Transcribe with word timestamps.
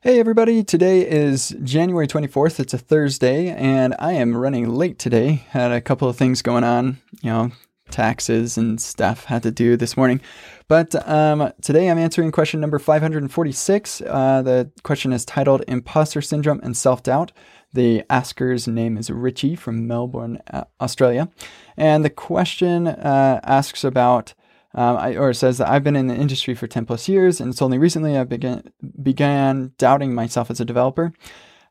Hey 0.00 0.20
everybody, 0.20 0.62
today 0.62 1.00
is 1.00 1.56
January 1.64 2.06
24th. 2.06 2.60
It's 2.60 2.72
a 2.72 2.78
Thursday, 2.78 3.48
and 3.48 3.96
I 3.98 4.12
am 4.12 4.36
running 4.36 4.68
late 4.68 4.96
today. 4.96 5.44
Had 5.48 5.72
a 5.72 5.80
couple 5.80 6.08
of 6.08 6.16
things 6.16 6.40
going 6.40 6.62
on, 6.62 6.98
you 7.20 7.30
know, 7.30 7.50
taxes 7.90 8.56
and 8.56 8.80
stuff 8.80 9.24
had 9.24 9.42
to 9.42 9.50
do 9.50 9.76
this 9.76 9.96
morning. 9.96 10.20
But 10.68 10.94
um, 11.08 11.52
today 11.62 11.90
I'm 11.90 11.98
answering 11.98 12.30
question 12.30 12.60
number 12.60 12.78
546. 12.78 14.00
Uh, 14.02 14.42
the 14.42 14.70
question 14.84 15.12
is 15.12 15.24
titled 15.24 15.64
Imposter 15.66 16.22
Syndrome 16.22 16.60
and 16.62 16.76
Self 16.76 17.02
Doubt. 17.02 17.32
The 17.72 18.04
asker's 18.08 18.68
name 18.68 18.98
is 18.98 19.10
Richie 19.10 19.56
from 19.56 19.88
Melbourne, 19.88 20.40
uh, 20.48 20.62
Australia. 20.80 21.28
And 21.76 22.04
the 22.04 22.10
question 22.10 22.86
uh, 22.86 23.40
asks 23.42 23.82
about 23.82 24.34
um, 24.74 24.96
I, 24.96 25.16
or 25.16 25.30
it 25.30 25.34
says 25.34 25.58
that 25.58 25.68
I've 25.68 25.82
been 25.82 25.96
in 25.96 26.08
the 26.08 26.14
industry 26.14 26.54
for 26.54 26.66
10 26.66 26.84
plus 26.84 27.08
years, 27.08 27.40
and 27.40 27.50
it's 27.50 27.62
only 27.62 27.78
recently 27.78 28.16
I 28.16 28.24
began 28.24 28.70
began 29.02 29.72
doubting 29.78 30.14
myself 30.14 30.50
as 30.50 30.60
a 30.60 30.64
developer. 30.64 31.12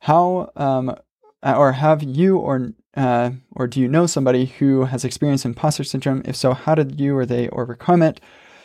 How 0.02 0.52
um, 0.56 0.96
or 1.44 1.74
have 1.74 2.04
you 2.04 2.38
or 2.38 2.74
uh, 2.96 3.32
or 3.56 3.68
do 3.68 3.80
you 3.80 3.88
know 3.88 4.06
somebody 4.06 4.46
who 4.46 4.86
has 4.86 5.06
experienced 5.06 5.46
imposter 5.46 5.84
syndrome? 5.84 6.22
If 6.26 6.36
so, 6.36 6.54
how 6.54 6.76
did 6.76 7.00
you 7.00 7.16
or 7.16 7.26
they 7.26 7.50
overcome 7.50 8.02
it? 8.02 8.20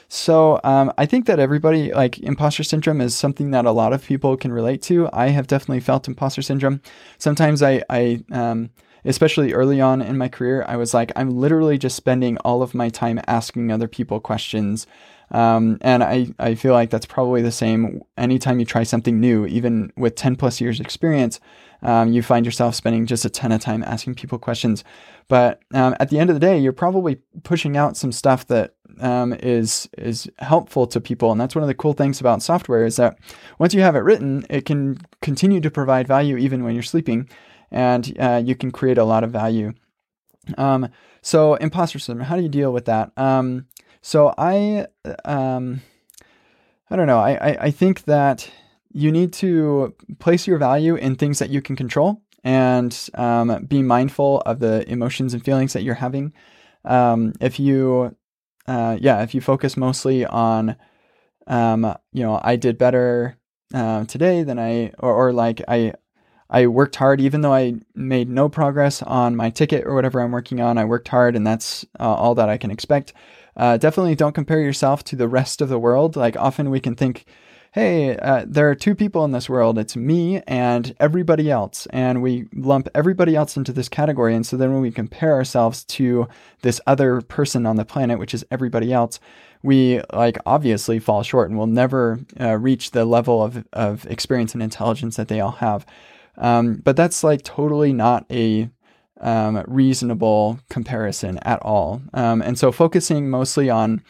So 0.08 0.60
um, 0.62 0.92
I 0.98 1.06
think 1.06 1.24
that 1.26 1.38
everybody 1.38 1.92
like 1.92 2.18
imposter 2.18 2.62
syndrome 2.62 3.00
is 3.00 3.16
something 3.16 3.50
that 3.52 3.64
a 3.64 3.72
lot 3.72 3.94
of 3.94 4.04
people 4.04 4.36
can 4.36 4.52
relate 4.52 4.82
to. 4.82 5.08
I 5.12 5.28
have 5.28 5.46
definitely 5.46 5.80
felt 5.80 6.06
imposter 6.06 6.42
syndrome. 6.42 6.82
Sometimes 7.18 7.62
I 7.62 7.82
I 7.88 8.22
um, 8.30 8.70
especially 9.04 9.52
early 9.52 9.80
on 9.80 10.00
in 10.02 10.16
my 10.16 10.28
career, 10.28 10.64
I 10.66 10.76
was 10.76 10.94
like, 10.94 11.12
I'm 11.16 11.30
literally 11.30 11.78
just 11.78 11.96
spending 11.96 12.38
all 12.38 12.62
of 12.62 12.74
my 12.74 12.88
time 12.88 13.20
asking 13.26 13.70
other 13.70 13.88
people 13.88 14.20
questions. 14.20 14.86
Um, 15.30 15.78
and 15.80 16.02
I, 16.02 16.28
I 16.38 16.54
feel 16.54 16.74
like 16.74 16.90
that's 16.90 17.06
probably 17.06 17.40
the 17.42 17.50
same 17.50 18.02
anytime 18.18 18.60
you 18.60 18.66
try 18.66 18.82
something 18.82 19.18
new, 19.18 19.46
even 19.46 19.92
with 19.96 20.14
10 20.14 20.36
plus 20.36 20.60
years 20.60 20.78
experience, 20.78 21.40
um, 21.82 22.12
you 22.12 22.22
find 22.22 22.44
yourself 22.44 22.74
spending 22.74 23.06
just 23.06 23.24
a 23.24 23.30
ton 23.30 23.50
of 23.50 23.60
time 23.60 23.82
asking 23.82 24.14
people 24.14 24.38
questions. 24.38 24.84
But 25.28 25.60
um, 25.72 25.96
at 25.98 26.10
the 26.10 26.18
end 26.18 26.30
of 26.30 26.36
the 26.36 26.40
day, 26.40 26.58
you're 26.58 26.72
probably 26.72 27.16
pushing 27.44 27.76
out 27.76 27.96
some 27.96 28.12
stuff 28.12 28.46
that 28.48 28.74
um, 29.00 29.32
is 29.32 29.88
is 29.96 30.30
helpful 30.38 30.86
to 30.88 31.00
people, 31.00 31.32
and 31.32 31.40
that's 31.40 31.54
one 31.54 31.62
of 31.62 31.68
the 31.68 31.74
cool 31.74 31.94
things 31.94 32.20
about 32.20 32.42
software 32.42 32.84
is 32.84 32.96
that 32.96 33.18
once 33.58 33.72
you 33.72 33.80
have 33.80 33.96
it 33.96 34.00
written, 34.00 34.44
it 34.50 34.66
can 34.66 34.98
continue 35.22 35.60
to 35.62 35.70
provide 35.70 36.06
value 36.06 36.36
even 36.36 36.62
when 36.62 36.74
you're 36.74 36.82
sleeping 36.82 37.26
and 37.72 38.14
uh, 38.20 38.40
you 38.44 38.54
can 38.54 38.70
create 38.70 38.98
a 38.98 39.04
lot 39.04 39.24
of 39.24 39.30
value. 39.32 39.72
Um, 40.56 40.88
so 41.22 41.54
imposter 41.54 41.98
syndrome, 41.98 42.26
how 42.26 42.36
do 42.36 42.42
you 42.42 42.48
deal 42.48 42.72
with 42.72 42.84
that? 42.84 43.10
Um, 43.16 43.66
so 44.02 44.34
I, 44.36 44.86
um, 45.24 45.80
I 46.90 46.96
don't 46.96 47.06
know. 47.06 47.20
I, 47.20 47.32
I, 47.32 47.56
I 47.62 47.70
think 47.70 48.04
that 48.04 48.50
you 48.92 49.10
need 49.10 49.32
to 49.34 49.94
place 50.18 50.46
your 50.46 50.58
value 50.58 50.96
in 50.96 51.16
things 51.16 51.38
that 51.38 51.50
you 51.50 51.62
can 51.62 51.76
control 51.76 52.20
and 52.44 53.08
um, 53.14 53.64
be 53.66 53.82
mindful 53.82 54.40
of 54.44 54.58
the 54.58 54.88
emotions 54.90 55.32
and 55.32 55.44
feelings 55.44 55.72
that 55.72 55.82
you're 55.82 55.94
having. 55.94 56.32
Um, 56.84 57.32
if 57.40 57.60
you, 57.60 58.16
uh, 58.66 58.98
yeah, 59.00 59.22
if 59.22 59.34
you 59.34 59.40
focus 59.40 59.76
mostly 59.76 60.26
on, 60.26 60.76
um, 61.46 61.96
you 62.12 62.24
know, 62.24 62.40
I 62.42 62.56
did 62.56 62.76
better 62.76 63.36
uh, 63.72 64.04
today 64.04 64.42
than 64.42 64.58
I, 64.58 64.92
or, 64.98 65.14
or 65.14 65.32
like 65.32 65.62
I, 65.68 65.94
I 66.52 66.66
worked 66.66 66.96
hard, 66.96 67.18
even 67.20 67.40
though 67.40 67.54
I 67.54 67.76
made 67.94 68.28
no 68.28 68.50
progress 68.50 69.02
on 69.02 69.34
my 69.34 69.48
ticket 69.48 69.86
or 69.86 69.94
whatever 69.94 70.20
I'm 70.20 70.32
working 70.32 70.60
on. 70.60 70.76
I 70.76 70.84
worked 70.84 71.08
hard, 71.08 71.34
and 71.34 71.46
that's 71.46 71.84
uh, 71.98 72.04
all 72.04 72.34
that 72.34 72.50
I 72.50 72.58
can 72.58 72.70
expect. 72.70 73.14
Uh, 73.56 73.78
definitely 73.78 74.14
don't 74.14 74.34
compare 74.34 74.60
yourself 74.60 75.02
to 75.04 75.16
the 75.16 75.28
rest 75.28 75.62
of 75.62 75.70
the 75.70 75.78
world. 75.78 76.14
Like, 76.14 76.36
often 76.36 76.68
we 76.68 76.78
can 76.78 76.94
think, 76.94 77.24
hey, 77.72 78.18
uh, 78.18 78.44
there 78.46 78.68
are 78.68 78.74
two 78.74 78.94
people 78.94 79.24
in 79.24 79.32
this 79.32 79.48
world. 79.48 79.78
It's 79.78 79.96
me 79.96 80.42
and 80.46 80.94
everybody 81.00 81.50
else. 81.50 81.86
And 81.86 82.20
we 82.20 82.46
lump 82.54 82.86
everybody 82.94 83.34
else 83.34 83.56
into 83.56 83.72
this 83.72 83.88
category. 83.88 84.34
And 84.34 84.44
so 84.44 84.58
then 84.58 84.74
when 84.74 84.82
we 84.82 84.90
compare 84.90 85.32
ourselves 85.32 85.84
to 85.84 86.28
this 86.60 86.82
other 86.86 87.22
person 87.22 87.64
on 87.64 87.76
the 87.76 87.86
planet, 87.86 88.18
which 88.18 88.34
is 88.34 88.44
everybody 88.50 88.92
else, 88.92 89.20
we 89.62 90.02
like 90.12 90.36
obviously 90.44 90.98
fall 90.98 91.22
short 91.22 91.48
and 91.48 91.56
we'll 91.56 91.66
never 91.66 92.20
uh, 92.38 92.58
reach 92.58 92.90
the 92.90 93.06
level 93.06 93.42
of, 93.42 93.64
of 93.72 94.04
experience 94.06 94.52
and 94.52 94.62
intelligence 94.62 95.16
that 95.16 95.28
they 95.28 95.40
all 95.40 95.52
have. 95.52 95.86
Um, 96.38 96.76
but 96.76 96.96
that's 96.96 97.22
like 97.22 97.42
totally 97.42 97.92
not 97.92 98.26
a 98.30 98.70
um, 99.20 99.62
reasonable 99.66 100.58
comparison 100.68 101.38
at 101.38 101.60
all. 101.62 102.02
Um, 102.14 102.42
and 102.42 102.58
so 102.58 102.72
focusing 102.72 103.30
mostly 103.30 103.70
on 103.70 104.02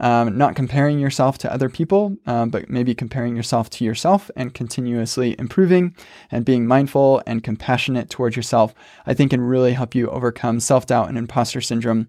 um, 0.00 0.38
not 0.38 0.54
comparing 0.54 0.98
yourself 0.98 1.36
to 1.38 1.52
other 1.52 1.68
people, 1.68 2.16
um, 2.26 2.48
but 2.48 2.70
maybe 2.70 2.94
comparing 2.94 3.36
yourself 3.36 3.68
to 3.70 3.84
yourself 3.84 4.30
and 4.36 4.54
continuously 4.54 5.36
improving 5.38 5.94
and 6.30 6.44
being 6.44 6.66
mindful 6.66 7.22
and 7.26 7.44
compassionate 7.44 8.08
towards 8.08 8.36
yourself, 8.36 8.74
I 9.04 9.12
think 9.12 9.30
can 9.30 9.42
really 9.42 9.72
help 9.72 9.94
you 9.94 10.08
overcome 10.08 10.60
self 10.60 10.86
doubt 10.86 11.08
and 11.08 11.18
imposter 11.18 11.60
syndrome. 11.60 12.08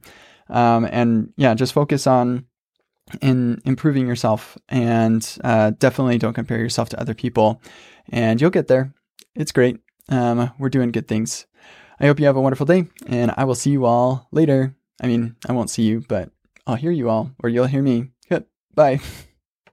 Um, 0.50 0.88
and 0.90 1.34
yeah, 1.36 1.54
just 1.54 1.74
focus 1.74 2.08
on 2.08 2.46
in 3.22 3.62
improving 3.66 4.08
yourself 4.08 4.58
and 4.70 5.38
uh, 5.44 5.72
definitely 5.72 6.18
don't 6.18 6.34
compare 6.34 6.60
yourself 6.60 6.88
to 6.90 7.00
other 7.00 7.14
people 7.14 7.62
and 8.10 8.40
you'll 8.40 8.50
get 8.50 8.68
there 8.68 8.94
it's 9.36 9.52
great. 9.52 9.80
Um, 10.10 10.52
we're 10.60 10.70
doing 10.70 10.92
good 10.92 11.08
things. 11.08 11.46
I 12.00 12.08
hope 12.08 12.20
you 12.20 12.26
have 12.26 12.36
a 12.36 12.42
wonderful 12.42 12.66
day, 12.66 12.88
and 13.06 13.32
I 13.38 13.44
will 13.44 13.56
see 13.56 13.70
you 13.70 13.86
all 13.86 14.28
later. 14.32 14.76
I 15.02 15.08
mean, 15.08 15.36
I 15.48 15.54
won't 15.54 15.70
see 15.70 15.84
you, 15.84 16.04
but 16.08 16.32
I'll 16.66 16.76
hear 16.76 16.92
you 16.92 17.10
all, 17.10 17.32
or 17.44 17.50
you'll 17.50 17.68
hear 17.68 17.84
me. 17.84 18.12
Bye. 18.76 19.00